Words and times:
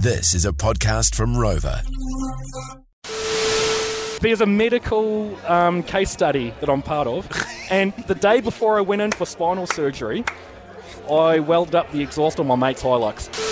This 0.00 0.32
is 0.32 0.44
a 0.46 0.52
podcast 0.52 1.16
from 1.16 1.36
Rover. 1.36 1.82
There's 4.20 4.40
a 4.40 4.46
medical 4.46 5.36
um, 5.44 5.82
case 5.82 6.12
study 6.12 6.54
that 6.60 6.68
I'm 6.68 6.82
part 6.82 7.08
of, 7.08 7.28
and 7.68 7.92
the 8.06 8.14
day 8.14 8.40
before 8.40 8.78
I 8.78 8.80
went 8.80 9.02
in 9.02 9.10
for 9.10 9.26
spinal 9.26 9.66
surgery, 9.66 10.24
I 11.10 11.40
welded 11.40 11.74
up 11.74 11.90
the 11.90 12.00
exhaust 12.00 12.38
on 12.38 12.46
my 12.46 12.54
mate's 12.54 12.80
Hilux. 12.80 13.47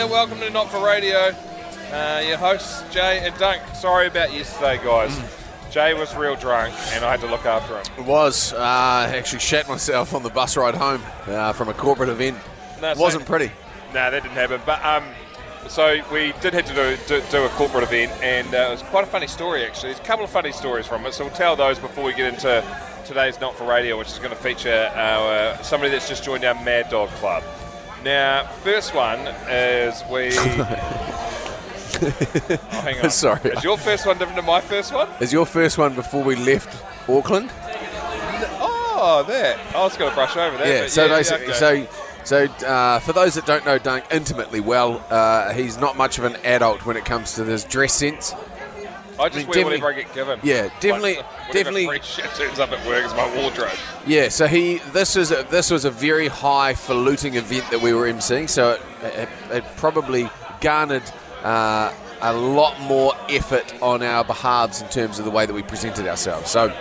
There, 0.00 0.08
welcome 0.08 0.40
to 0.40 0.48
Not 0.48 0.70
for 0.70 0.82
Radio. 0.82 1.30
Uh, 1.92 2.24
your 2.26 2.38
hosts, 2.38 2.82
Jay 2.90 3.18
and 3.18 3.36
Dunk. 3.36 3.60
Sorry 3.74 4.06
about 4.06 4.32
yesterday, 4.32 4.78
guys. 4.82 5.14
Jay 5.70 5.92
was 5.92 6.16
real 6.16 6.36
drunk 6.36 6.72
and 6.94 7.04
I 7.04 7.10
had 7.10 7.20
to 7.20 7.26
look 7.26 7.44
after 7.44 7.76
him. 7.76 7.84
It 7.98 8.08
was. 8.08 8.54
Uh, 8.54 9.12
actually 9.14 9.40
shat 9.40 9.68
myself 9.68 10.14
on 10.14 10.22
the 10.22 10.30
bus 10.30 10.56
ride 10.56 10.74
home 10.74 11.02
uh, 11.26 11.52
from 11.52 11.68
a 11.68 11.74
corporate 11.74 12.08
event. 12.08 12.38
No, 12.80 12.92
It 12.92 12.96
wasn't 12.96 13.26
pretty. 13.26 13.52
No, 13.88 14.10
that 14.10 14.22
didn't 14.22 14.30
happen. 14.30 14.62
But 14.64 14.82
um, 14.82 15.04
so 15.68 16.00
we 16.10 16.32
did 16.40 16.54
have 16.54 16.64
to 16.64 16.74
do, 16.74 16.96
do, 17.06 17.22
do 17.30 17.44
a 17.44 17.50
corporate 17.50 17.84
event, 17.84 18.10
and 18.22 18.54
uh, 18.54 18.68
it 18.68 18.70
was 18.70 18.82
quite 18.84 19.04
a 19.04 19.06
funny 19.06 19.26
story 19.26 19.66
actually. 19.66 19.90
There's 19.90 20.00
a 20.00 20.04
couple 20.04 20.24
of 20.24 20.30
funny 20.30 20.52
stories 20.52 20.86
from 20.86 21.04
it, 21.04 21.12
so 21.12 21.26
we'll 21.26 21.34
tell 21.34 21.56
those 21.56 21.78
before 21.78 22.04
we 22.04 22.14
get 22.14 22.32
into 22.32 22.64
today's 23.04 23.38
Not 23.38 23.54
for 23.54 23.66
Radio, 23.66 23.98
which 23.98 24.08
is 24.08 24.16
going 24.16 24.30
to 24.30 24.36
feature 24.36 24.90
our, 24.94 25.30
uh, 25.30 25.62
somebody 25.62 25.92
that's 25.92 26.08
just 26.08 26.24
joined 26.24 26.46
our 26.46 26.54
Mad 26.54 26.88
Dog 26.88 27.10
Club. 27.10 27.44
Now, 28.04 28.46
first 28.62 28.94
one 28.94 29.18
is 29.48 30.02
we. 30.10 30.30
oh, 30.38 30.64
hang 32.70 33.00
on. 33.04 33.10
Sorry. 33.10 33.50
Is 33.50 33.62
your 33.62 33.76
first 33.76 34.06
one 34.06 34.16
different 34.16 34.38
to 34.38 34.42
my 34.42 34.60
first 34.60 34.92
one? 34.92 35.08
Is 35.20 35.32
your 35.32 35.44
first 35.44 35.76
one 35.76 35.94
before 35.94 36.22
we 36.22 36.34
left 36.36 36.82
Auckland? 37.08 37.50
Oh, 39.02 39.24
that. 39.28 39.58
I 39.74 39.82
was 39.82 39.96
going 39.96 40.10
to 40.10 40.14
brush 40.14 40.36
over 40.36 40.56
that. 40.58 40.66
Yeah. 40.66 40.86
So 40.86 41.06
yeah, 41.06 41.16
basically, 41.16 41.46
okay. 41.46 41.86
so 41.86 41.86
so 42.24 42.44
uh, 42.66 43.00
for 43.00 43.12
those 43.12 43.34
that 43.34 43.46
don't 43.46 43.64
know 43.64 43.78
Dunk 43.78 44.04
intimately 44.10 44.60
well, 44.60 45.04
uh, 45.10 45.52
he's 45.52 45.78
not 45.78 45.96
much 45.96 46.18
of 46.18 46.24
an 46.24 46.36
adult 46.44 46.84
when 46.86 46.96
it 46.96 47.04
comes 47.04 47.34
to 47.34 47.44
his 47.44 47.64
dress 47.64 47.92
sense. 47.94 48.34
I 49.20 49.28
just 49.28 49.46
mean, 49.46 49.56
wear 49.56 49.64
whatever 49.64 49.88
I 49.90 49.92
get 49.92 50.14
given. 50.14 50.40
Yeah, 50.42 50.68
definitely- 50.80 51.16
Like, 51.16 51.52
definitely- 51.52 51.86
Free 51.86 52.00
shit 52.02 52.24
turns 52.34 52.58
up 52.58 52.72
at 52.72 52.86
work 52.86 53.04
is 53.04 53.12
my 53.14 53.34
wardrobe. 53.36 53.70
Yeah, 54.06 54.28
so 54.28 54.46
he 54.46 54.78
this 54.92 55.14
was 55.16 55.30
a, 55.30 55.46
this 55.50 55.70
was 55.70 55.84
a 55.84 55.90
very 55.90 56.28
highfalutin 56.28 57.34
event 57.34 57.70
that 57.70 57.80
we 57.80 57.92
were 57.92 58.06
emceeing, 58.06 58.48
so 58.48 58.72
it, 58.72 58.80
it, 59.04 59.28
it 59.50 59.64
probably 59.76 60.28
garnered 60.60 61.02
uh, 61.42 61.92
a 62.22 62.32
lot 62.32 62.78
more 62.80 63.14
effort 63.28 63.74
on 63.82 64.02
our 64.02 64.24
behalves 64.24 64.82
in 64.82 64.88
terms 64.88 65.18
of 65.18 65.24
the 65.24 65.30
way 65.30 65.46
that 65.46 65.54
we 65.54 65.62
presented 65.62 66.06
ourselves. 66.06 66.50
So 66.50 66.72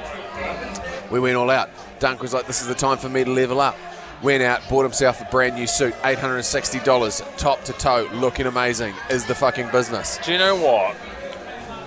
we 1.12 1.20
went 1.20 1.36
all 1.38 1.50
out. 1.50 1.70
Dunk 2.00 2.22
was 2.22 2.34
like, 2.34 2.46
"This 2.48 2.62
is 2.62 2.68
the 2.68 2.76
time 2.76 2.98
for 2.98 3.10
me 3.10 3.24
to 3.24 3.32
level 3.32 3.60
up." 3.60 3.76
Went 4.22 4.44
out, 4.44 4.62
bought 4.70 4.84
himself 4.84 5.22
a 5.22 5.26
brand 5.32 5.56
new 5.56 5.66
suit, 5.66 5.96
eight 6.04 6.20
hundred 6.20 6.36
and 6.38 6.46
sixty 6.46 6.80
dollars, 6.82 7.22
top 7.38 7.64
to 7.64 7.74
toe, 7.74 8.10
looking 8.14 8.48
amazing. 8.48 8.94
Is 9.10 9.26
the 9.26 9.36
fucking 9.36 9.70
business? 9.72 10.20
Do 10.26 10.34
you 10.34 10.38
know 10.38 10.56
what? 10.58 10.96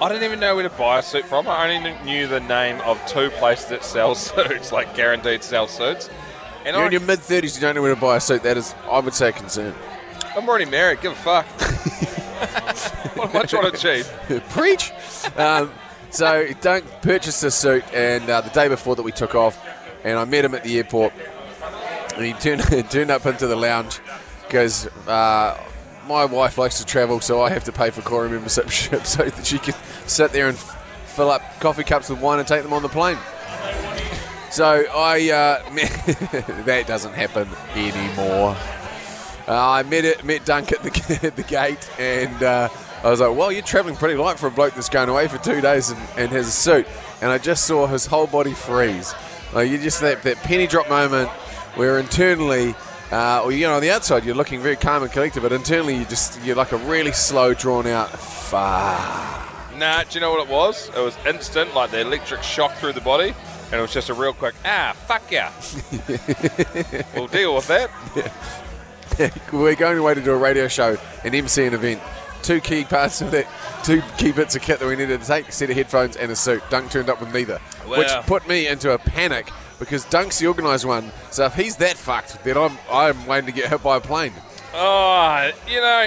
I 0.03 0.09
didn't 0.09 0.25
even 0.25 0.41
know 0.41 0.57
where 0.57 0.69
to 0.69 0.77
buy 0.77 0.99
a 0.99 1.03
suit 1.03 1.25
from. 1.27 1.47
I 1.47 1.73
only 1.73 1.95
knew 2.03 2.27
the 2.27 2.41
name 2.41 2.81
of 2.81 3.01
two 3.07 3.31
places 3.31 3.67
that 3.67 3.85
sell 3.85 4.15
suits, 4.17 4.73
like 4.73 4.97
guaranteed 4.97 5.45
sell 5.45 5.69
suits. 5.69 6.11
And 6.65 6.75
You're 6.75 6.83
I, 6.83 6.87
in 6.87 6.93
your 6.93 7.01
mid 7.03 7.21
thirties, 7.21 7.55
you 7.55 7.61
don't 7.61 7.77
know 7.77 7.83
where 7.83 7.95
to 7.95 8.01
buy 8.01 8.17
a 8.17 8.21
suit. 8.21 8.43
That 8.43 8.57
is, 8.57 8.75
I 8.91 8.99
would 8.99 9.15
say, 9.15 9.29
a 9.29 9.33
concern. 9.33 9.73
I'm 10.37 10.49
already 10.49 10.65
married. 10.65 11.03
Give 11.03 11.13
a 11.13 11.15
fuck. 11.15 11.47
what 13.17 13.31
am 13.33 13.43
I 13.43 13.45
trying 13.45 13.71
to 13.71 13.77
achieve? 13.77 14.11
Preach. 14.51 14.91
Um, 15.37 15.71
so 16.11 16.49
Dunk 16.61 16.85
purchased 17.03 17.41
this 17.41 17.55
suit, 17.55 17.85
and 17.95 18.29
uh, 18.29 18.41
the 18.41 18.51
day 18.51 18.67
before 18.67 18.97
that 18.97 19.03
we 19.03 19.13
took 19.13 19.37
off, 19.37 19.57
and 20.03 20.19
I 20.19 20.25
met 20.25 20.45
him 20.45 20.57
at 20.57 20.65
the 20.65 20.79
airport, 20.79 21.13
and 22.17 22.25
he 22.25 22.33
turned 22.33 22.63
turned 22.91 23.13
up 23.13 23.25
into 23.25 23.47
the 23.47 23.57
lounge 23.57 24.01
because 24.49 24.89
uh, 25.07 25.57
my 26.07 26.25
wife 26.25 26.59
likes 26.59 26.79
to 26.79 26.85
travel, 26.85 27.21
so 27.21 27.43
I 27.43 27.51
have 27.51 27.65
to 27.65 27.73
pay 27.73 27.91
for 27.91 28.03
Koru 28.03 28.31
membership 28.31 28.71
so 29.07 29.25
that 29.25 29.47
she 29.47 29.59
can 29.59 29.75
sit 30.07 30.33
there 30.33 30.49
and 30.49 30.59
fill 30.59 31.31
up 31.31 31.43
coffee 31.61 31.85
cups 31.85 32.09
with 32.09 32.21
wine 32.21 32.39
and 32.39 32.49
take 32.49 32.63
them 32.63 32.73
on 32.73 32.83
the 32.83 32.89
plane. 32.89 33.19
So 34.51 34.85
I 34.95 35.31
uh, 35.31 35.71
that 36.65 36.85
doesn't 36.87 37.15
happen 37.15 37.49
anymore. 37.75 38.57
Uh, 39.49 39.71
I 39.71 39.83
met 39.83 40.05
it, 40.05 40.23
met 40.25 40.45
Dunk 40.45 40.73
at 40.73 40.83
the, 40.83 41.21
at 41.27 41.37
the 41.37 41.43
gate, 41.43 41.91
and 41.99 42.43
uh, 42.43 42.69
I 43.03 43.11
was 43.11 43.21
like, 43.21 43.37
"Well, 43.37 43.51
you're 43.51 43.63
travelling 43.63 43.97
pretty 43.97 44.15
light 44.15 44.39
for 44.39 44.49
a 44.49 44.51
bloke 44.51 44.75
that's 44.75 44.89
going 44.89 45.09
away 45.09 45.27
for 45.29 45.39
two 45.39 45.61
days 45.61 45.91
and, 45.91 46.01
and 46.17 46.31
has 46.33 46.49
a 46.49 46.51
suit." 46.51 46.87
And 47.21 47.31
I 47.31 47.39
just 47.39 47.65
saw 47.65 47.87
his 47.87 48.07
whole 48.07 48.27
body 48.27 48.53
freeze. 48.53 49.15
Like 49.53 49.71
you 49.71 49.79
just 49.79 50.01
that, 50.01 50.23
that 50.23 50.37
penny 50.39 50.67
drop 50.67 50.89
moment 50.89 51.29
where 51.75 51.99
internally, 51.99 52.75
uh, 53.11 53.43
or 53.43 53.53
you 53.53 53.67
know, 53.67 53.75
on 53.75 53.83
the 53.83 53.91
outside 53.91 54.25
you're 54.25 54.35
looking 54.35 54.61
very 54.61 54.77
calm 54.77 55.03
and 55.03 55.11
collected, 55.11 55.43
but 55.43 55.53
internally 55.53 55.97
you 55.97 56.05
just 56.05 56.43
you're 56.45 56.57
like 56.57 56.73
a 56.73 56.77
really 56.77 57.13
slow, 57.13 57.55
drawn 57.55 57.87
out. 57.87 58.11
Fuck. 58.11 59.52
Nah, 59.77 60.05
do 60.05 60.15
you 60.15 60.21
know 60.21 60.31
what 60.31 60.47
it 60.47 60.53
was? 60.53 60.89
It 60.91 60.99
was 61.01 61.17
instant, 61.27 61.75
like 61.75 61.91
the 61.91 62.01
electric 62.01 62.43
shock 62.43 62.75
through 62.75 62.93
the 62.93 63.01
body, 63.01 63.35
and 63.67 63.75
it 63.75 63.81
was 63.81 63.93
just 63.93 64.09
a 64.11 64.15
real 64.15 64.33
quick, 64.33 64.55
ah, 64.65 64.95
fuck 65.07 65.23
yeah. 65.31 65.51
we'll 67.15 67.27
deal 67.29 67.55
with 67.55 67.67
that. 67.69 67.91
We're 69.53 69.75
going 69.75 69.99
away 69.99 70.15
to 70.15 70.21
do 70.23 70.33
a 70.33 70.37
radio 70.37 70.69
show, 70.69 70.97
an 71.25 71.35
MC 71.35 71.65
an 71.67 71.75
event. 71.75 72.01
Two 72.43 72.61
key 72.61 72.85
parts 72.85 73.21
of 73.21 73.31
that, 73.31 73.47
two 73.85 74.03
key 74.19 74.33
bits 74.33 74.57
of 74.57 74.63
kit 74.63 74.81
that 74.81 74.87
we 74.89 74.97
needed 74.97 75.21
to 75.21 75.27
take: 75.27 75.49
a 75.49 75.53
set 75.53 75.71
of 75.71 75.77
headphones 75.77 76.17
and 76.17 76.33
a 76.33 76.37
suit. 76.37 76.63
Dunk 76.71 76.91
turned 76.91 77.09
up 77.09 77.21
with 77.21 77.33
neither, 77.33 77.59
which 77.87 78.09
put 78.27 78.49
me 78.49 78.67
into 78.67 78.91
a 78.93 78.99
panic 78.99 79.51
because 79.79 80.05
Dunk's 80.07 80.39
the 80.41 80.49
organised 80.49 80.85
one. 80.85 81.13
So 81.31 81.45
if 81.45 81.55
he's 81.55 81.77
that 81.77 81.97
fucked, 81.97 82.43
then 82.43 82.57
I'm 82.57 82.77
I'm 82.91 83.27
waiting 83.27 83.47
to 83.47 83.53
get 83.53 83.69
hit 83.71 83.83
by 83.83 83.97
a 83.99 84.01
plane. 84.01 84.33
Oh, 84.75 85.51
you 85.69 85.81
know, 85.81 86.07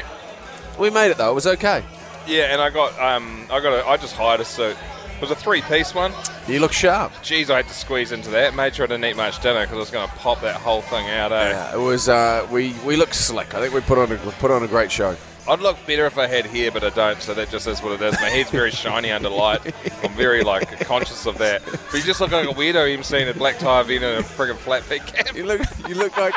We 0.77 0.89
made 0.89 1.11
it 1.11 1.17
though; 1.17 1.31
it 1.31 1.35
was 1.35 1.47
okay. 1.47 1.85
Yeah, 2.27 2.53
and 2.53 2.61
I 2.61 2.69
got, 2.69 2.99
um, 2.99 3.45
I 3.51 3.59
got, 3.59 3.73
a, 3.73 3.87
I 3.87 3.97
just 3.97 4.15
hired 4.15 4.41
a 4.41 4.45
suit. 4.45 4.77
It 5.15 5.21
was 5.21 5.31
a 5.31 5.35
three-piece 5.35 5.95
one. 5.95 6.11
You 6.47 6.59
look 6.59 6.73
sharp. 6.73 7.13
Jeez, 7.23 7.49
I 7.49 7.57
had 7.57 7.67
to 7.67 7.73
squeeze 7.73 8.11
into 8.11 8.29
that. 8.31 8.53
Made 8.53 8.75
sure 8.75 8.83
I 8.83 8.87
didn't 8.87 9.05
eat 9.05 9.15
much 9.15 9.41
dinner 9.41 9.61
because 9.61 9.77
I 9.77 9.79
was 9.79 9.91
going 9.91 10.07
to 10.07 10.15
pop 10.15 10.41
that 10.41 10.55
whole 10.55 10.81
thing 10.81 11.09
out. 11.09 11.31
Eh? 11.31 11.49
Yeah, 11.51 11.73
it 11.73 11.79
was. 11.79 12.09
Uh, 12.09 12.45
we 12.51 12.73
we 12.85 12.97
look 12.97 13.13
slick. 13.13 13.55
I 13.55 13.61
think 13.61 13.73
we 13.73 13.79
put 13.79 13.97
on 13.97 14.11
a 14.11 14.15
we 14.25 14.31
put 14.33 14.51
on 14.51 14.61
a 14.63 14.67
great 14.67 14.91
show. 14.91 15.15
I'd 15.47 15.59
look 15.59 15.77
better 15.85 16.05
if 16.05 16.17
I 16.17 16.27
had 16.27 16.47
hair, 16.47 16.71
but 16.71 16.83
I 16.83 16.89
don't, 16.89 17.21
so 17.21 17.35
that 17.35 17.49
just 17.51 17.67
is 17.67 17.81
what 17.81 17.93
it 17.93 18.01
is. 18.01 18.19
My 18.19 18.29
hair's 18.29 18.49
very 18.49 18.71
shiny 18.71 19.11
under 19.11 19.29
light. 19.29 19.61
I'm 20.03 20.11
very 20.15 20.43
like 20.43 20.79
conscious 20.81 21.27
of 21.27 21.37
that. 21.37 21.63
But 21.63 21.93
you 21.93 22.01
just 22.01 22.19
look 22.19 22.31
like 22.31 22.49
a 22.49 22.53
weirdo 22.53 22.89
even 22.89 23.03
seeing 23.03 23.29
a 23.29 23.33
black 23.33 23.59
tie 23.59 23.81
event 23.81 24.03
and 24.03 24.25
a 24.25 24.27
friggin' 24.27 24.57
flat 24.57 24.83
peak 24.89 25.05
cap. 25.05 25.35
You 25.35 25.45
look 25.45 25.61
you 25.87 25.95
look 25.95 26.17
like 26.17 26.33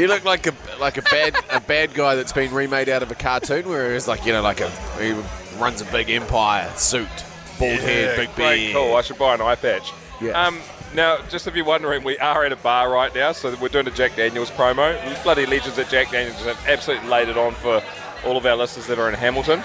you 0.00 0.08
look 0.08 0.24
like 0.24 0.46
a 0.46 0.54
like 0.78 0.96
a 0.96 1.02
bad 1.02 1.36
a 1.50 1.60
bad 1.60 1.94
guy 1.94 2.14
that's 2.14 2.32
been 2.32 2.52
remade 2.52 2.88
out 2.88 3.02
of 3.02 3.10
a 3.10 3.14
cartoon 3.14 3.68
where 3.68 3.94
it's 3.94 4.08
like 4.08 4.24
you 4.24 4.32
know 4.32 4.42
like 4.42 4.60
a 4.60 4.70
he 5.00 5.12
runs 5.58 5.80
a 5.80 5.84
big 5.86 6.10
empire 6.10 6.70
suit, 6.76 7.08
bald 7.58 7.78
head, 7.80 8.16
big 8.16 8.34
beard. 8.34 8.74
cool. 8.74 8.96
I 8.96 9.02
should 9.02 9.18
buy 9.18 9.34
an 9.34 9.40
eye 9.40 9.54
patch. 9.54 9.92
Yeah. 10.20 10.32
Um, 10.32 10.58
now, 10.94 11.18
just 11.28 11.46
if 11.46 11.54
you're 11.54 11.64
wondering, 11.64 12.02
we 12.02 12.18
are 12.18 12.44
at 12.44 12.52
a 12.52 12.56
bar 12.56 12.90
right 12.90 13.14
now, 13.14 13.30
so 13.32 13.54
we're 13.60 13.68
doing 13.68 13.86
a 13.86 13.92
Jack 13.92 14.16
Daniels 14.16 14.50
promo. 14.50 15.22
Bloody 15.22 15.46
legends 15.46 15.78
at 15.78 15.88
Jack 15.88 16.10
Daniels 16.10 16.44
have 16.44 16.58
absolutely 16.66 17.08
laid 17.08 17.28
it 17.28 17.38
on 17.38 17.52
for 17.54 17.82
all 18.24 18.36
of 18.36 18.44
our 18.44 18.56
listeners 18.56 18.86
that 18.88 18.98
are 18.98 19.08
in 19.08 19.14
Hamilton. 19.14 19.62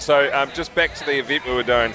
So, 0.00 0.32
um, 0.34 0.50
just 0.54 0.74
back 0.74 0.94
to 0.96 1.04
the 1.04 1.18
event 1.18 1.44
we 1.46 1.52
were 1.52 1.62
doing. 1.62 1.92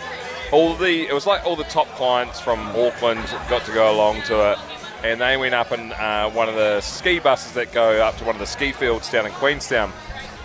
All 0.51 0.75
the 0.75 1.07
it 1.07 1.13
was 1.13 1.25
like 1.25 1.45
all 1.45 1.55
the 1.55 1.63
top 1.65 1.87
clients 1.95 2.39
from 2.39 2.59
Auckland 2.69 3.25
got 3.49 3.65
to 3.65 3.73
go 3.73 3.93
along 3.93 4.21
to 4.23 4.51
it, 4.51 4.59
and 5.03 5.19
they 5.21 5.37
went 5.37 5.53
up 5.53 5.71
in 5.71 5.91
uh, 5.93 6.29
one 6.31 6.49
of 6.49 6.55
the 6.55 6.81
ski 6.81 7.19
buses 7.19 7.53
that 7.53 7.71
go 7.73 8.01
up 8.01 8.17
to 8.17 8.23
one 8.23 8.35
of 8.35 8.39
the 8.39 8.45
ski 8.47 8.71
fields 8.71 9.09
down 9.11 9.25
in 9.25 9.31
Queenstown. 9.33 9.91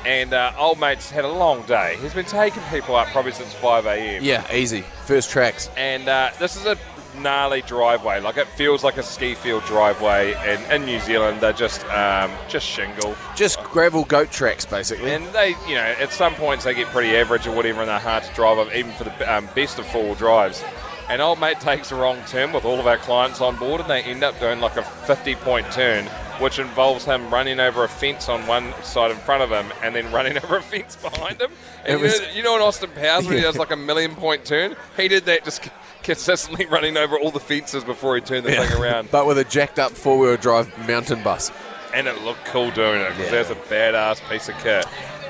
And 0.06 0.32
uh, 0.32 0.52
old 0.58 0.78
mate's 0.78 1.10
had 1.10 1.24
a 1.24 1.28
long 1.28 1.62
day. 1.62 1.96
He's 2.00 2.14
been 2.14 2.24
taking 2.24 2.62
people 2.70 2.94
up 2.96 3.08
probably 3.08 3.32
since 3.32 3.52
5 3.54 3.86
a.m 3.86 4.22
Yeah, 4.22 4.50
easy. 4.54 4.82
First 5.06 5.30
tracks. 5.30 5.68
and 5.76 6.08
uh, 6.08 6.30
this 6.38 6.56
is 6.56 6.66
a 6.66 6.76
gnarly 7.18 7.62
driveway. 7.62 8.20
Like 8.20 8.36
it 8.36 8.46
feels 8.48 8.84
like 8.84 8.96
a 8.96 9.02
ski 9.02 9.34
field 9.34 9.64
driveway, 9.64 10.34
and 10.34 10.72
in 10.72 10.86
New 10.86 11.00
Zealand 11.00 11.40
they're 11.40 11.52
just 11.52 11.84
um, 11.86 12.30
just 12.48 12.64
shingle. 12.66 13.16
Just 13.34 13.60
gravel 13.64 14.04
goat 14.04 14.30
tracks, 14.30 14.64
basically. 14.64 15.10
And 15.10 15.26
they, 15.28 15.50
you 15.66 15.74
know, 15.74 15.94
at 15.98 16.12
some 16.12 16.34
points 16.36 16.64
they 16.64 16.74
get 16.74 16.86
pretty 16.88 17.16
average 17.16 17.46
or 17.46 17.54
whatever, 17.56 17.80
and 17.80 17.88
they're 17.88 17.98
hard 17.98 18.22
to 18.22 18.34
drive 18.34 18.58
up, 18.58 18.72
even 18.74 18.92
for 18.92 19.04
the 19.04 19.34
um, 19.36 19.48
best 19.54 19.78
of 19.80 19.86
four-wheel 19.88 20.14
drives. 20.14 20.62
And 21.10 21.22
old 21.22 21.40
mate 21.40 21.58
takes 21.60 21.90
a 21.90 21.94
wrong 21.94 22.18
turn 22.26 22.52
with 22.52 22.66
all 22.66 22.78
of 22.78 22.86
our 22.86 22.98
clients 22.98 23.40
on 23.40 23.56
board, 23.56 23.80
and 23.80 23.88
they 23.88 24.02
end 24.02 24.22
up 24.22 24.38
doing 24.40 24.60
like 24.60 24.76
a 24.76 24.82
50-point 24.82 25.72
turn, 25.72 26.04
which 26.38 26.58
involves 26.58 27.06
him 27.06 27.30
running 27.30 27.60
over 27.60 27.82
a 27.84 27.88
fence 27.88 28.28
on 28.28 28.46
one 28.46 28.74
side 28.82 29.10
in 29.10 29.16
front 29.16 29.42
of 29.42 29.48
him, 29.50 29.72
and 29.82 29.94
then 29.94 30.12
running 30.12 30.36
over 30.44 30.58
a 30.58 30.62
fence 30.62 30.96
behind 30.96 31.40
him. 31.40 31.50
And 31.86 31.94
It 31.94 31.96
you, 31.98 32.02
was- 32.04 32.20
know, 32.20 32.28
you 32.34 32.42
know 32.42 32.56
in 32.56 32.62
Austin 32.62 32.90
Powers 32.90 33.26
when 33.26 33.36
he 33.36 33.42
does 33.42 33.56
like 33.56 33.70
a 33.70 33.76
million-point 33.76 34.44
turn, 34.44 34.76
he 34.98 35.08
did 35.08 35.24
that 35.24 35.44
just 35.44 35.70
consistently 36.02 36.66
running 36.66 36.96
over 36.98 37.18
all 37.18 37.30
the 37.30 37.40
fences 37.40 37.84
before 37.84 38.14
he 38.14 38.20
turned 38.20 38.44
the 38.44 38.52
Yeah. 38.52 38.66
thing 38.66 38.78
around. 38.80 39.10
but 39.10 39.26
with 39.26 39.38
a 39.38 39.44
jacked 39.44 39.78
up 39.78 39.92
four 39.92 40.18
wheel 40.18 40.36
drive 40.36 40.70
mountain 40.86 41.22
bus. 41.22 41.50
and 41.94 42.06
it 42.06 42.22
looked 42.22 42.44
cool 42.44 42.70
doing 42.70 43.00
it 43.00 43.08
because 43.16 43.32
Yeah. 43.32 43.42
that's 43.42 43.50
a 43.50 43.54
badass 43.54 44.20
piece 44.30 44.50
of 44.50 44.58
kit. 44.58 44.84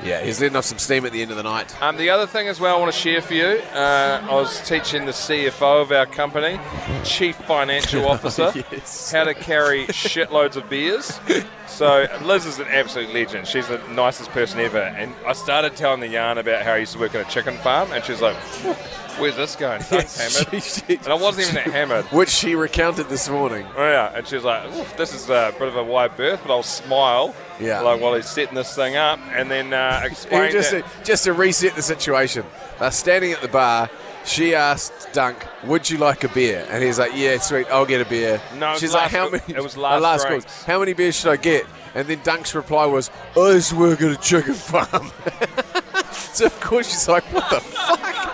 Yeah, 0.05 0.23
he's 0.23 0.41
letting 0.41 0.57
off 0.57 0.65
some 0.65 0.79
steam 0.79 1.05
at 1.07 1.13
the 1.13 1.21
end 1.23 1.31
of 1.31 1.37
the 1.37 1.43
night. 1.43 1.75
Um, 1.83 1.97
the 1.97 2.11
other 2.11 2.27
thing 2.27 2.49
as 2.49 2.61
well 2.61 2.77
I 2.77 2.79
want 2.81 2.93
to 2.93 2.99
share 2.99 3.21
for 3.21 3.35
you, 3.35 3.61
uh, 3.73 4.27
I 4.29 4.35
was 4.35 4.61
teaching 4.69 5.07
the 5.07 5.13
CFO 5.13 5.83
of 5.83 5.93
our 5.93 6.07
company, 6.07 6.59
Chief 7.05 7.37
Financial 7.37 8.07
Officer, 8.09 8.53
Yes. 8.73 9.11
how 9.13 9.25
to 9.25 9.35
carry 9.35 9.87
shitloads 9.89 10.57
of 10.57 10.69
beers. 10.71 11.19
So 11.67 12.07
Liz 12.23 12.47
is 12.47 12.59
an 12.59 12.69
absolute 12.69 13.13
legend. 13.13 13.47
She's 13.47 13.69
the 13.69 13.79
nicest 13.93 14.31
person 14.31 14.61
ever. 14.61 14.79
And 14.79 15.15
I 15.27 15.33
started 15.33 15.77
telling 15.77 16.01
the 16.01 16.09
yarn 16.09 16.39
about 16.39 16.63
how 16.63 16.73
I 16.73 16.79
used 16.79 16.93
to 16.95 16.99
work 16.99 17.15
at 17.15 17.27
a 17.27 17.31
chicken 17.31 17.57
farm, 17.59 17.93
and 17.93 18.05
she's 18.05 18.21
like, 18.23 18.37
"Where's 19.21 19.37
this 19.37 19.57
going? 19.57 19.81
Hammered." 19.91 20.11
She- 20.11 20.61
she- 20.61 20.97
And 20.97 21.09
I 21.09 21.15
wasn't 21.15 21.49
even 21.49 21.55
that 21.57 21.73
hammered. 21.73 22.05
Which 22.13 22.29
she 22.31 22.55
recounted 22.55 23.09
this 23.09 23.29
morning. 23.29 23.67
Oh, 23.77 23.83
yeah, 23.89 24.13
and 24.15 24.27
she 24.27 24.35
was 24.37 24.45
like, 24.45 24.97
"This 24.97 25.15
is 25.15 25.29
a 25.29 25.53
bit 25.59 25.69
of 25.69 25.77
a 25.77 25.85
wide 25.85 26.17
berth, 26.17 26.41
but 26.47 26.53
I'll 26.53 26.63
smile." 26.63 27.35
Yeah. 27.61 27.81
Like 27.81 28.01
while 28.01 28.15
he's 28.15 28.29
setting 28.29 28.55
this 28.55 28.75
thing 28.75 28.97
up, 28.97 29.19
and 29.33 29.51
then 29.51 29.73
uh, 29.73 30.03
explain 30.05 30.53
just, 30.53 30.71
to, 30.71 30.85
just 31.05 31.25
to 31.25 31.33
reset 31.33 31.75
the 31.75 31.83
situation, 31.83 32.45
they're 32.79 32.91
standing 32.91 33.33
at 33.33 33.41
the 33.41 33.49
bar. 33.49 33.91
She 34.25 34.55
asked 34.55 35.13
Dunk, 35.13 35.45
"Would 35.65 35.89
you 35.89 35.97
like 35.99 36.23
a 36.25 36.29
beer?" 36.29 36.67
And 36.71 36.83
he's 36.85 36.99
like, 36.99 37.13
"Yeah, 37.15 37.39
sweet, 37.39 37.67
I'll 37.71 37.87
get 37.87 38.01
a 38.01 38.09
beer." 38.09 38.41
No, 38.57 38.77
she's 38.77 38.93
like, 38.93 39.11
"How 39.11 39.29
many?" 39.31 39.43
it 39.49 39.63
was 39.63 39.77
uh, 39.77 39.81
last 40.01 40.27
drinks. 40.27 40.65
How 40.65 40.79
many 40.81 40.93
beers 40.93 41.17
should 41.17 41.31
I 41.31 41.37
get? 41.37 41.65
And 41.95 42.07
then 42.07 42.21
Dunk's 42.23 42.55
reply 42.55 42.85
was, 42.87 43.11
"I 43.37 43.59
to 43.59 43.75
work 43.77 44.03
at 44.03 44.11
a 44.13 44.17
chicken 44.17 44.55
farm." 44.55 45.11
so 46.13 46.47
of 46.47 46.61
course 46.61 46.89
she's 46.91 47.09
like, 47.09 47.25
"What 47.33 47.49
the 47.51 47.61
fuck?" 47.61 48.28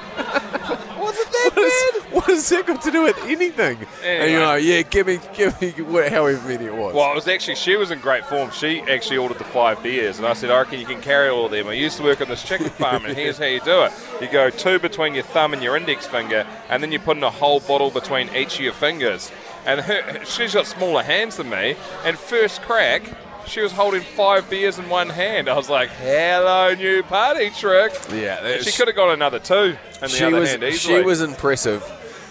Wasn't 2.35 2.35
that 2.35 2.35
What, 2.35 2.35
is, 2.35 2.35
what 2.35 2.37
has 2.37 2.49
that 2.49 2.67
got 2.67 2.83
to 2.83 2.91
do 2.91 3.03
with 3.03 3.19
anything? 3.25 3.79
And 4.05 4.31
you're 4.31 4.47
like, 4.47 4.65
"Yeah, 4.65 4.83
give 4.83 5.07
me, 5.07 5.19
give 5.35 5.61
me, 5.61 5.75
wha- 5.83 6.09
however 6.11 6.47
many 6.49 6.67
it 6.67 6.75
was." 6.75 6.95
Well, 6.95 7.11
it 7.13 7.15
was 7.15 7.29
actually 7.29 7.57
she 7.57 7.77
was 7.77 7.91
in 7.91 8.01
great 8.01 8.25
form. 8.27 8.51
She 8.51 8.81
actually 8.83 9.19
ordered 9.19 9.39
the 9.39 9.45
five 9.45 9.83
beers, 9.83 10.19
and 10.19 10.27
I 10.27 10.33
said, 10.35 10.51
"I 10.51 10.59
reckon 10.59 10.81
you 10.81 10.87
can 10.87 11.01
carry 11.01 11.29
all 11.29 11.47
of 11.47 11.51
them." 11.53 11.69
I 11.69 11.73
used 11.75 11.97
to 11.99 12.03
work 12.03 12.21
on 12.21 12.29
this 12.29 12.43
chicken 12.43 12.69
farm, 12.81 13.05
and 13.05 13.17
here's 13.17 13.39
how 13.39 13.47
you 13.47 13.61
do 13.61 13.83
it: 13.85 13.93
you 14.21 14.29
go 14.29 14.51
two 14.51 14.79
between 14.79 15.15
your 15.15 15.25
thumb 15.25 15.53
and 15.53 15.63
your 15.63 15.77
index 15.77 16.07
finger, 16.07 16.47
and 16.69 16.83
then 16.83 16.93
you 16.93 16.99
put 16.99 17.17
in 17.17 17.23
a 17.23 17.31
whole 17.31 17.61
bottle 17.61 17.91
between 17.91 18.35
each 18.35 18.55
of 18.55 18.61
your 18.61 18.73
fingers. 18.75 19.31
And 19.67 19.81
her, 19.81 20.25
she's 20.25 20.53
got 20.55 20.67
smaller 20.67 21.03
hands 21.03 21.37
than 21.37 21.49
me, 21.49 21.77
and 22.05 22.19
first 22.19 22.63
crack. 22.63 23.03
She 23.47 23.61
was 23.61 23.73
holding 23.73 24.01
five 24.01 24.49
beers 24.49 24.79
in 24.79 24.89
one 24.89 25.11
hand. 25.11 25.51
I 25.51 25.55
was 25.55 25.69
like, 25.69 25.91
"Hello, 25.91 26.75
new 26.75 27.03
party 27.03 27.51
trick." 27.51 27.93
Yeah, 28.11 28.59
she 28.63 28.73
could 28.73 28.89
have 28.89 28.97
got 28.97 29.13
another 29.13 29.39
two 29.39 29.55
in 29.55 29.77
the 30.01 30.09
she 30.09 30.25
other 30.25 30.41
was 30.41 30.51
hand 30.51 30.65
easily. 30.65 31.01
she 31.01 31.03
was 31.05 31.21
impressive. 31.21 31.83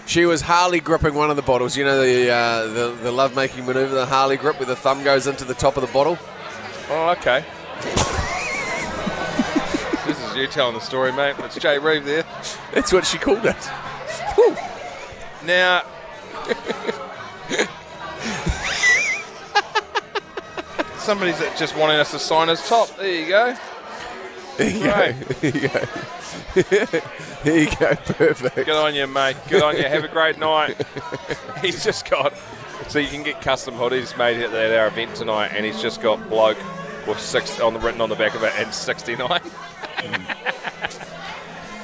She 0.05 0.25
was 0.25 0.41
Harley 0.41 0.79
gripping 0.79 1.15
one 1.15 1.29
of 1.29 1.35
the 1.35 1.41
bottles. 1.41 1.77
You 1.77 1.85
know 1.85 2.01
the 2.01 2.29
uh, 2.29 2.67
the, 2.67 2.97
the 3.03 3.11
love 3.11 3.35
making 3.35 3.65
maneuver, 3.65 3.95
the 3.95 4.05
Harley 4.05 4.37
grip, 4.37 4.59
where 4.59 4.65
the 4.65 4.75
thumb 4.75 5.03
goes 5.03 5.27
into 5.27 5.45
the 5.45 5.53
top 5.53 5.77
of 5.77 5.81
the 5.81 5.91
bottle. 5.91 6.17
Oh, 6.89 7.15
okay. 7.17 7.45
this 10.05 10.29
is 10.29 10.35
you 10.35 10.47
telling 10.47 10.75
the 10.75 10.81
story, 10.81 11.11
mate. 11.13 11.35
It's 11.39 11.55
Jay 11.55 11.79
Reeve 11.79 12.05
there. 12.05 12.25
That's 12.73 12.91
what 12.91 13.05
she 13.05 13.17
called 13.17 13.45
it. 13.45 13.69
Now, 15.45 15.83
somebody's 20.97 21.37
just 21.59 21.75
wanting 21.75 21.97
us 21.97 22.11
to 22.11 22.19
sign 22.19 22.47
his 22.47 22.65
top. 22.67 22.95
There 22.95 23.07
you 23.07 23.27
go. 23.27 23.55
There 24.57 24.69
you 24.69 24.83
go. 24.83 25.11
There 25.41 25.51
you 25.61 25.67
go. 25.67 25.85
there 27.43 27.59
you 27.59 27.75
go. 27.75 27.95
Perfect. 27.95 28.55
Good 28.55 28.69
on 28.69 28.93
you, 28.93 29.07
mate. 29.07 29.37
Good 29.49 29.63
on 29.63 29.75
you. 29.77 29.83
Have 29.83 30.03
a 30.03 30.07
great 30.07 30.37
night. 30.37 30.79
He's 31.61 31.83
just 31.83 32.09
got. 32.09 32.33
So 32.87 32.99
you 32.99 33.07
can 33.07 33.23
get 33.23 33.41
custom 33.41 33.75
hoodies 33.75 34.17
made 34.17 34.37
at 34.41 34.53
at 34.53 34.77
our 34.77 34.87
event 34.87 35.15
tonight, 35.15 35.51
and 35.55 35.65
he's 35.65 35.81
just 35.81 36.01
got 36.01 36.29
bloke 36.29 36.57
with 37.07 37.17
six 37.17 37.59
on 37.61 37.73
the 37.73 37.79
written 37.79 38.01
on 38.01 38.09
the 38.09 38.15
back 38.15 38.35
of 38.35 38.43
it 38.43 38.51
and 38.57 38.73
69. 38.73 39.41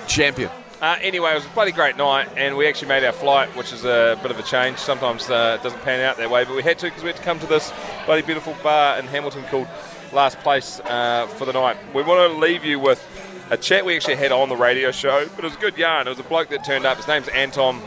Champion. 0.07 0.51
Uh, 0.81 0.97
anyway, 1.01 1.31
it 1.31 1.35
was 1.35 1.45
a 1.45 1.49
bloody 1.49 1.71
great 1.71 1.97
night, 1.97 2.27
and 2.37 2.55
we 2.57 2.67
actually 2.67 2.87
made 2.89 3.03
our 3.03 3.11
flight, 3.11 3.49
which 3.55 3.71
is 3.71 3.85
a 3.85 4.17
bit 4.21 4.31
of 4.31 4.39
a 4.39 4.43
change. 4.43 4.77
Sometimes 4.77 5.29
uh, 5.29 5.57
it 5.59 5.63
doesn't 5.63 5.81
pan 5.81 6.01
out 6.01 6.17
that 6.17 6.29
way, 6.29 6.43
but 6.43 6.55
we 6.55 6.63
had 6.63 6.77
to 6.79 6.87
because 6.87 7.03
we 7.03 7.07
had 7.07 7.17
to 7.17 7.23
come 7.23 7.39
to 7.39 7.45
this 7.47 7.71
bloody 8.05 8.21
beautiful 8.21 8.55
bar 8.61 8.97
in 8.97 9.05
Hamilton 9.07 9.43
called 9.45 9.67
Last 10.13 10.39
Place 10.39 10.79
uh, 10.81 11.27
for 11.37 11.45
the 11.45 11.53
night. 11.53 11.77
We 11.93 12.03
want 12.03 12.31
to 12.31 12.37
leave 12.37 12.63
you 12.65 12.79
with 12.79 13.05
a 13.49 13.57
chat 13.57 13.85
we 13.85 13.95
actually 13.95 14.15
had 14.15 14.31
on 14.31 14.49
the 14.49 14.55
radio 14.55 14.91
show, 14.91 15.27
but 15.35 15.39
it 15.39 15.47
was 15.47 15.55
a 15.55 15.59
good 15.59 15.77
yarn. 15.77 16.07
It 16.07 16.11
was 16.11 16.19
a 16.19 16.23
bloke 16.23 16.49
that 16.49 16.63
turned 16.63 16.85
up. 16.85 16.97
His 16.97 17.07
name's 17.07 17.27
Anton, 17.29 17.81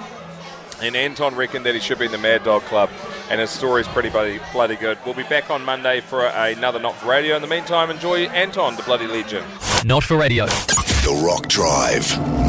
and 0.80 0.96
Anton 0.96 1.34
reckoned 1.34 1.66
that 1.66 1.74
he 1.74 1.80
should 1.80 1.98
be 1.98 2.06
in 2.06 2.12
the 2.12 2.18
Mad 2.18 2.44
Dog 2.44 2.62
Club, 2.62 2.90
and 3.30 3.40
his 3.40 3.50
story's 3.50 3.88
pretty 3.88 4.10
bloody, 4.10 4.40
bloody 4.52 4.76
good. 4.76 4.98
We'll 5.04 5.14
be 5.14 5.22
back 5.24 5.50
on 5.50 5.64
Monday 5.64 6.00
for 6.00 6.26
another 6.26 6.78
Not 6.78 6.96
for 6.96 7.08
Radio. 7.08 7.36
In 7.36 7.42
the 7.42 7.48
meantime, 7.48 7.90
enjoy 7.90 8.26
Anton, 8.26 8.76
the 8.76 8.82
bloody 8.82 9.06
legend. 9.06 9.46
Not 9.84 10.02
for 10.02 10.16
radio. 10.16 10.46
The 10.46 11.22
Rock 11.24 11.48
Drive. 11.48 12.41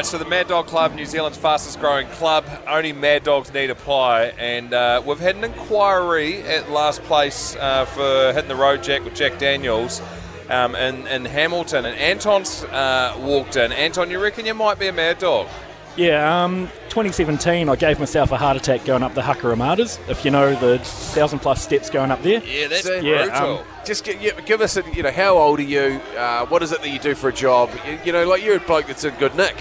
Right, 0.00 0.06
so 0.06 0.16
the 0.16 0.24
Mad 0.24 0.48
Dog 0.48 0.66
Club, 0.66 0.94
New 0.94 1.04
Zealand's 1.04 1.36
fastest 1.36 1.78
growing 1.78 2.06
club. 2.08 2.46
Only 2.66 2.94
Mad 2.94 3.22
Dogs 3.22 3.52
need 3.52 3.68
apply, 3.68 4.32
and 4.38 4.72
uh, 4.72 5.02
we've 5.04 5.18
had 5.18 5.36
an 5.36 5.44
inquiry 5.44 6.40
at 6.44 6.70
last 6.70 7.02
place 7.02 7.54
uh, 7.56 7.84
for 7.84 8.32
hitting 8.32 8.48
the 8.48 8.56
road 8.56 8.82
jack 8.82 9.04
with 9.04 9.14
Jack 9.14 9.38
Daniels 9.38 10.00
um, 10.48 10.74
in, 10.74 11.06
in 11.06 11.26
Hamilton, 11.26 11.84
and 11.84 11.94
Anton's 11.98 12.64
uh, 12.64 13.14
walked 13.20 13.56
in. 13.56 13.72
Anton, 13.72 14.10
you 14.10 14.18
reckon 14.22 14.46
you 14.46 14.54
might 14.54 14.78
be 14.78 14.86
a 14.86 14.92
Mad 14.94 15.18
Dog? 15.18 15.48
Yeah, 15.96 16.44
um, 16.44 16.68
2017, 16.88 17.68
I 17.68 17.76
gave 17.76 17.98
myself 17.98 18.32
a 18.32 18.38
heart 18.38 18.56
attack 18.56 18.86
going 18.86 19.02
up 19.02 19.12
the 19.12 19.20
Hakarimatas, 19.20 19.98
if 20.08 20.24
you 20.24 20.30
know 20.30 20.54
the 20.54 20.78
thousand 20.78 21.40
plus 21.40 21.62
steps 21.62 21.90
going 21.90 22.10
up 22.10 22.22
there. 22.22 22.42
Yeah, 22.42 22.68
that's 22.68 22.84
So- 22.84 22.94
Yeah, 22.94 23.24
brutal. 23.26 23.58
um, 23.58 23.64
Just 23.84 24.04
give, 24.04 24.18
give- 24.20 24.46
give 24.46 24.60
us, 24.62 24.78
a, 24.78 24.84
you 24.94 25.02
know, 25.02 25.10
how 25.10 25.36
old 25.36 25.58
are 25.58 25.62
you? 25.64 26.00
Uh, 26.16 26.46
what 26.46 26.62
is 26.62 26.72
it 26.72 26.80
that 26.80 26.88
you 26.88 26.98
do 27.00 27.14
for 27.14 27.28
a 27.28 27.32
job? 27.34 27.68
You, 27.86 27.98
you 28.06 28.12
know, 28.12 28.26
like 28.26 28.42
you're 28.42 28.56
a 28.56 28.60
bloke 28.60 28.86
that's 28.86 29.04
in 29.04 29.14
good 29.16 29.34
nick. 29.34 29.56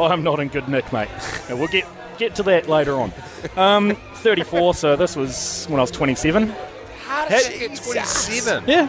I'm 0.00 0.22
not 0.22 0.40
in 0.40 0.48
good 0.48 0.68
nick, 0.68 0.92
mate. 0.92 1.08
And 1.48 1.58
we'll 1.58 1.68
get 1.68 1.86
get 2.18 2.34
to 2.36 2.42
that 2.44 2.68
later 2.68 2.94
on. 3.00 3.12
Um, 3.56 3.96
34, 4.16 4.74
so 4.74 4.94
this 4.94 5.16
was 5.16 5.64
when 5.68 5.80
I 5.80 5.82
was 5.82 5.90
27. 5.90 6.54
How 7.04 7.26
did 7.26 7.40
she 7.42 7.58
get 7.58 7.76
27? 7.76 8.64
Yeah, 8.68 8.88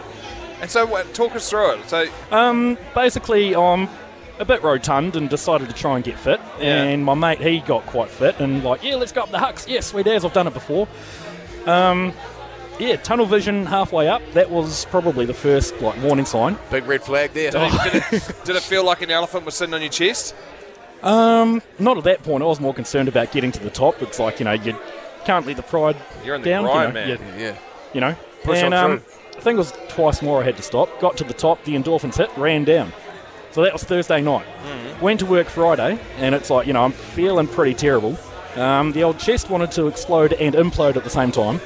And 0.60 0.70
so, 0.70 0.84
what, 0.86 1.12
talk 1.14 1.34
us 1.34 1.48
through 1.48 1.72
it. 1.72 1.88
So, 1.88 2.06
um, 2.30 2.76
basically, 2.94 3.56
I'm 3.56 3.88
a 4.38 4.44
bit 4.44 4.62
rotund 4.62 5.16
and 5.16 5.28
decided 5.30 5.68
to 5.68 5.74
try 5.74 5.96
and 5.96 6.04
get 6.04 6.18
fit. 6.18 6.40
Yeah. 6.60 6.82
And 6.84 7.04
my 7.04 7.14
mate, 7.14 7.40
he 7.40 7.60
got 7.60 7.86
quite 7.86 8.10
fit 8.10 8.38
and 8.38 8.62
like, 8.62 8.82
yeah, 8.84 8.96
let's 8.96 9.12
go 9.12 9.22
up 9.22 9.30
the 9.30 9.38
hucks. 9.38 9.66
Yeah, 9.66 9.80
sweet 9.80 10.06
as, 10.06 10.24
I've 10.24 10.32
done 10.32 10.46
it 10.46 10.54
before. 10.54 10.86
Um, 11.66 12.12
yeah, 12.78 12.96
tunnel 12.96 13.26
vision 13.26 13.66
halfway 13.66 14.08
up. 14.08 14.22
That 14.32 14.50
was 14.50 14.86
probably 14.86 15.24
the 15.24 15.34
first 15.34 15.80
like 15.80 16.00
warning 16.02 16.24
sign. 16.24 16.58
Big 16.70 16.84
red 16.86 17.02
flag 17.02 17.32
there. 17.32 17.50
did, 17.50 17.62
it, 18.12 18.32
did 18.44 18.56
it 18.56 18.62
feel 18.62 18.84
like 18.84 19.02
an 19.02 19.10
elephant 19.10 19.44
was 19.44 19.54
sitting 19.54 19.74
on 19.74 19.80
your 19.80 19.90
chest? 19.90 20.34
Um, 21.02 21.62
not 21.78 21.98
at 21.98 22.04
that 22.04 22.22
point. 22.22 22.42
I 22.42 22.46
was 22.46 22.60
more 22.60 22.74
concerned 22.74 23.08
about 23.08 23.32
getting 23.32 23.52
to 23.52 23.60
the 23.60 23.70
top. 23.70 24.00
It's 24.02 24.18
like 24.18 24.38
you 24.38 24.44
know 24.44 24.52
you 24.52 24.76
can't 25.24 25.46
let 25.46 25.56
the 25.56 25.62
pride 25.62 25.96
You're 26.24 26.36
in 26.36 26.42
the 26.42 26.50
down. 26.50 26.64
grind, 26.64 26.94
you 26.96 27.00
know, 27.02 27.06
man. 27.20 27.38
you- 27.38 27.44
Yeah. 27.44 27.54
you 27.92 28.00
know. 28.00 28.14
Push 28.44 28.58
and 28.58 28.74
on 28.74 28.84
um, 28.92 28.98
through. 28.98 29.08
I 29.36 29.40
think 29.40 29.54
it 29.54 29.58
was 29.58 29.72
twice 29.88 30.20
more 30.22 30.40
I 30.40 30.44
had 30.44 30.56
to 30.56 30.62
stop. 30.62 31.00
Got 31.00 31.16
to 31.18 31.24
the 31.24 31.32
top, 31.34 31.62
the 31.64 31.74
endorphins 31.74 32.16
hit, 32.16 32.30
ran 32.36 32.64
down. 32.64 32.92
So 33.52 33.62
that 33.62 33.72
was 33.72 33.84
Thursday 33.84 34.20
night. 34.20 34.44
Mm-hmm. 34.66 35.00
Went 35.00 35.20
to 35.20 35.26
work 35.26 35.46
Friday, 35.48 35.98
and 36.18 36.34
it's 36.34 36.48
like, 36.50 36.66
you 36.66 36.72
know, 36.72 36.82
I'm 36.84 36.92
feeling 36.92 37.46
pretty 37.46 37.74
terrible. 37.74 38.16
Um, 38.56 38.92
the 38.92 39.02
old 39.04 39.18
chest 39.18 39.48
wanted 39.50 39.70
to 39.72 39.86
explode 39.88 40.32
and 40.34 40.54
implode 40.54 40.96
at 40.96 41.04
the 41.04 41.10
same 41.10 41.30
time. 41.32 41.60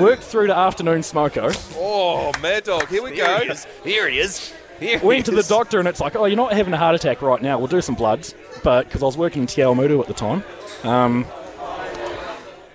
Worked 0.00 0.22
through 0.22 0.48
to 0.48 0.56
afternoon 0.56 1.00
smoko. 1.00 1.54
Oh, 1.76 2.30
Mad 2.40 2.64
Dog, 2.64 2.88
here 2.88 3.02
we 3.02 3.16
go. 3.16 3.40
Here 3.84 4.08
he 4.08 4.18
is. 4.18 4.52
Here 4.84 5.00
Went 5.02 5.24
to 5.26 5.30
the 5.30 5.42
doctor, 5.42 5.78
and 5.78 5.88
it's 5.88 6.00
like, 6.00 6.14
oh, 6.14 6.26
you're 6.26 6.36
not 6.36 6.52
having 6.52 6.74
a 6.74 6.76
heart 6.76 6.94
attack 6.94 7.22
right 7.22 7.40
now. 7.40 7.56
We'll 7.58 7.68
do 7.68 7.80
some 7.80 7.94
bloods. 7.94 8.34
But 8.62 8.84
because 8.86 9.02
I 9.02 9.06
was 9.06 9.16
working 9.16 9.42
in 9.42 9.46
Te 9.46 9.62
Awamutu 9.62 9.98
at 10.00 10.08
the 10.08 10.12
time, 10.14 10.44
um, 10.82 11.24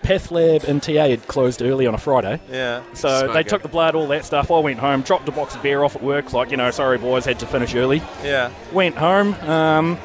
Path 0.01 0.31
Lab 0.31 0.63
in 0.63 0.79
TA 0.79 1.07
had 1.09 1.27
closed 1.27 1.61
early 1.61 1.85
on 1.85 1.93
a 1.93 1.99
Friday. 1.99 2.41
Yeah. 2.51 2.81
So 2.93 3.19
Smoke 3.19 3.33
they 3.33 3.41
it. 3.41 3.47
took 3.47 3.61
the 3.61 3.67
blood, 3.67 3.93
all 3.93 4.07
that 4.07 4.25
stuff. 4.25 4.49
I 4.49 4.57
went 4.57 4.79
home, 4.79 5.03
dropped 5.03 5.29
a 5.29 5.31
box 5.31 5.55
of 5.55 5.61
beer 5.61 5.83
off 5.83 5.95
at 5.95 6.01
work, 6.01 6.33
like, 6.33 6.49
you 6.49 6.57
know, 6.57 6.71
sorry 6.71 6.97
boys, 6.97 7.25
had 7.25 7.39
to 7.41 7.45
finish 7.45 7.75
early. 7.75 8.01
Yeah. 8.23 8.51
Went 8.73 8.97
home, 8.97 9.35
um, 9.47 9.97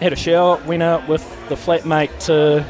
had 0.00 0.12
a 0.12 0.16
shower, 0.16 0.60
went 0.66 0.82
out 0.82 1.08
with 1.08 1.22
the 1.48 1.54
flatmate 1.54 2.18
to 2.26 2.66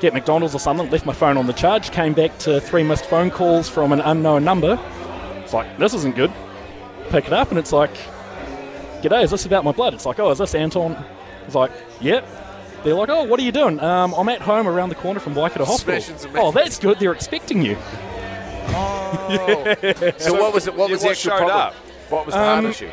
get 0.00 0.14
McDonald's 0.14 0.54
or 0.54 0.58
something, 0.58 0.90
left 0.90 1.06
my 1.06 1.12
phone 1.12 1.36
on 1.36 1.46
the 1.46 1.52
charge, 1.52 1.92
came 1.92 2.12
back 2.12 2.36
to 2.38 2.60
three 2.60 2.82
missed 2.82 3.06
phone 3.06 3.30
calls 3.30 3.68
from 3.68 3.92
an 3.92 4.00
unknown 4.00 4.42
number. 4.42 4.80
It's 5.36 5.52
like, 5.52 5.78
this 5.78 5.94
isn't 5.94 6.16
good. 6.16 6.32
Pick 7.10 7.26
it 7.26 7.32
up 7.32 7.50
and 7.50 7.58
it's 7.58 7.72
like, 7.72 7.90
G'day, 9.02 9.22
is 9.22 9.30
this 9.30 9.46
about 9.46 9.64
my 9.64 9.72
blood? 9.72 9.94
It's 9.94 10.04
like, 10.06 10.18
oh, 10.18 10.30
is 10.30 10.38
this 10.38 10.54
Anton? 10.54 10.96
It's 11.46 11.54
like, 11.54 11.70
yep. 12.00 12.26
They're 12.84 12.94
like, 12.94 13.08
oh, 13.08 13.24
what 13.24 13.38
are 13.40 13.42
you 13.42 13.52
doing? 13.52 13.80
Um, 13.80 14.12
I'm 14.14 14.28
at 14.28 14.40
home 14.40 14.66
around 14.68 14.88
the 14.90 14.94
corner 14.96 15.20
from 15.20 15.34
Waikato 15.34 15.64
Hospital. 15.64 16.02
Oh, 16.36 16.52
that's 16.52 16.78
good. 16.78 16.98
They're 16.98 17.12
expecting 17.12 17.62
you. 17.62 17.76
So 20.18 20.34
what 20.34 20.52
was 20.54 20.66
it? 20.66 20.74
What 20.74 20.88
Yeah, 20.88 20.94
was 20.94 21.02
the 21.02 21.08
actual 21.10 21.30
showed 21.30 21.38
problem? 21.38 21.56
up? 21.58 21.74
What 22.10 22.26
was 22.26 22.34
the 22.34 22.40
heart 22.40 22.58
Um, 22.64 22.66
issue? 22.70 22.90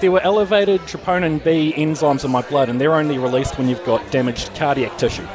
There 0.00 0.10
were 0.10 0.20
elevated 0.20 0.80
troponin 0.82 1.42
B 1.42 1.72
enzymes 1.76 2.24
in 2.24 2.30
my 2.30 2.42
blood, 2.42 2.68
and 2.68 2.80
they're 2.80 2.94
only 2.94 3.18
released 3.18 3.56
when 3.58 3.68
you've 3.68 3.84
got 3.84 4.08
damaged 4.10 4.54
cardiac 4.54 4.98
tissue. 4.98 5.26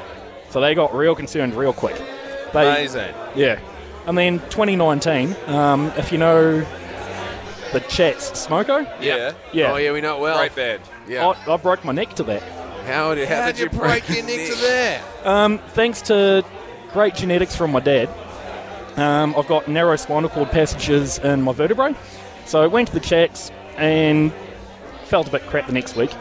So 0.49 0.59
they 0.61 0.75
got 0.75 0.93
real 0.93 1.15
concerned 1.15 1.55
real 1.55 1.73
quick. 1.73 1.95
They, 2.53 2.67
Amazing. 2.69 3.13
Yeah. 3.35 3.59
And 4.05 4.17
then 4.17 4.39
2019, 4.49 5.35
um, 5.47 5.91
if 5.97 6.11
you 6.11 6.17
know 6.17 6.65
the 7.73 7.79
Chats 7.81 8.31
Smoko, 8.31 8.85
Yeah. 9.01 9.33
yeah, 9.53 9.71
Oh 9.71 9.77
yeah, 9.77 9.91
we 9.91 10.01
know 10.01 10.17
it 10.17 10.21
well. 10.21 10.37
Great 10.37 10.55
band. 10.55 10.81
Yeah. 11.07 11.27
I, 11.27 11.53
I 11.53 11.57
broke 11.57 11.83
my 11.85 11.91
neck 11.91 12.13
to 12.15 12.23
that. 12.23 12.41
How 12.85 13.13
did 13.13 13.27
how 13.27 13.43
How'd 13.43 13.55
did 13.55 13.71
you 13.73 13.79
break 13.79 14.07
your 14.09 14.23
neck 14.25 14.49
to 14.49 14.55
that? 14.61 15.01
Um, 15.25 15.59
thanks 15.69 16.01
to 16.03 16.43
great 16.91 17.13
genetics 17.15 17.55
from 17.55 17.71
my 17.71 17.79
dad, 17.79 18.09
um, 18.97 19.35
I've 19.37 19.47
got 19.47 19.67
narrow 19.67 19.95
spinal 19.95 20.29
cord 20.29 20.49
passages 20.51 21.19
in 21.19 21.41
my 21.43 21.51
vertebrae. 21.53 21.95
So 22.45 22.61
I 22.61 22.67
went 22.67 22.87
to 22.87 22.93
the 22.93 22.99
checks 22.99 23.51
and 23.77 24.33
felt 25.05 25.27
a 25.27 25.31
bit 25.31 25.43
crap 25.43 25.67
the 25.67 25.73
next 25.73 25.95
week. 25.95 26.11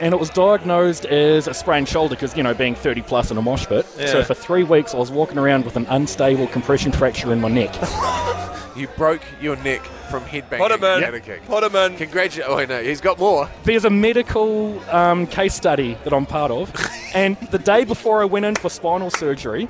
And 0.00 0.12
it 0.12 0.20
was 0.20 0.30
diagnosed 0.30 1.06
as 1.06 1.48
a 1.48 1.54
sprained 1.54 1.88
shoulder 1.88 2.14
because, 2.14 2.36
you 2.36 2.42
know, 2.42 2.52
being 2.54 2.74
30 2.74 3.02
plus 3.02 3.30
in 3.30 3.38
a 3.38 3.42
mosh 3.42 3.66
pit. 3.66 3.86
So 3.86 4.22
for 4.22 4.34
three 4.34 4.62
weeks, 4.62 4.94
I 4.94 4.98
was 4.98 5.10
walking 5.10 5.38
around 5.38 5.64
with 5.64 5.76
an 5.76 5.86
unstable 5.88 6.46
compression 6.48 6.92
fracture 6.92 7.32
in 7.32 7.40
my 7.40 7.48
neck. 7.48 7.74
You 8.76 8.88
broke 8.88 9.22
your 9.40 9.56
neck 9.56 9.80
from 10.10 10.22
headbanging. 10.24 10.58
Put 10.58 10.70
him 10.70 10.84
in. 10.84 11.02
at 11.04 11.14
a 11.14 11.20
kick. 11.20 11.46
Put. 11.46 11.64
Congratulations. 11.96 12.44
Oh, 12.46 12.62
no, 12.62 12.82
he's 12.82 13.00
got 13.00 13.18
more. 13.18 13.48
There's 13.64 13.86
a 13.86 13.90
medical 13.90 14.78
um, 14.94 15.26
case 15.26 15.54
study 15.54 15.96
that 16.04 16.12
I'm 16.12 16.26
part 16.26 16.50
of, 16.50 16.70
and 17.14 17.38
the 17.50 17.58
day 17.58 17.84
before 17.84 18.20
I 18.20 18.26
went 18.26 18.44
in 18.44 18.54
for 18.54 18.68
spinal 18.68 19.08
surgery, 19.10 19.66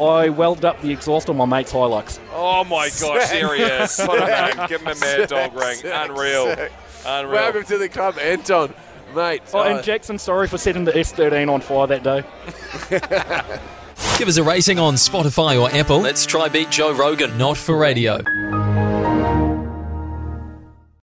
I 0.00 0.28
welded 0.28 0.64
up 0.64 0.80
the 0.82 0.92
exhaust 0.92 1.28
on 1.28 1.36
my 1.36 1.46
mate's 1.46 1.72
Hilux. 1.72 2.20
Oh 2.32 2.62
my 2.62 2.90
gosh, 3.00 3.26
serious. 3.28 3.96
he 3.96 4.02
is. 4.02 4.08
Put 4.08 4.20
him 4.20 4.60
in. 4.60 4.68
Give 4.68 4.80
him 4.82 4.86
a 4.88 4.94
mad 5.00 5.28
dog 5.28 5.54
ring. 5.54 5.76
Sick, 5.76 5.92
Unreal. 5.92 6.54
sick. 6.54 6.72
Unreal. 7.04 7.32
Welcome 7.32 7.64
to 7.64 7.78
the 7.78 7.88
club, 7.88 8.18
Anton. 8.18 8.72
Mate. 9.14 9.42
Oh, 9.52 9.60
uh, 9.60 9.64
and 9.64 9.84
Jackson, 9.84 10.18
sorry 10.18 10.48
for 10.48 10.58
setting 10.58 10.84
the 10.84 10.92
S13 10.92 11.50
on 11.50 11.60
fire 11.60 11.86
that 11.86 12.02
day. 12.02 12.24
Give 14.18 14.28
us 14.28 14.36
a 14.36 14.42
rating 14.42 14.78
on 14.78 14.94
Spotify 14.94 15.60
or 15.60 15.70
Apple. 15.70 16.00
Let's 16.00 16.26
try 16.26 16.48
beat 16.48 16.70
Joe 16.70 16.92
Rogan. 16.92 17.36
Not 17.38 17.56
for 17.56 17.76
radio. 17.76 18.20